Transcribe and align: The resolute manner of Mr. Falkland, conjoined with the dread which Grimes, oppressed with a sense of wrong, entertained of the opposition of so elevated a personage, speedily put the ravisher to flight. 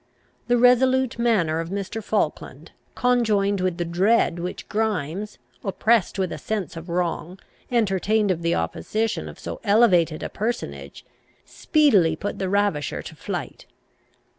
The 0.47 0.57
resolute 0.57 1.19
manner 1.19 1.59
of 1.59 1.69
Mr. 1.69 2.03
Falkland, 2.03 2.71
conjoined 2.95 3.61
with 3.61 3.77
the 3.77 3.85
dread 3.85 4.39
which 4.39 4.67
Grimes, 4.67 5.37
oppressed 5.63 6.17
with 6.17 6.31
a 6.31 6.39
sense 6.39 6.75
of 6.75 6.89
wrong, 6.89 7.37
entertained 7.71 8.31
of 8.31 8.41
the 8.41 8.55
opposition 8.55 9.29
of 9.29 9.37
so 9.37 9.61
elevated 9.63 10.23
a 10.23 10.27
personage, 10.29 11.05
speedily 11.45 12.15
put 12.15 12.39
the 12.39 12.49
ravisher 12.49 13.03
to 13.03 13.15
flight. 13.15 13.67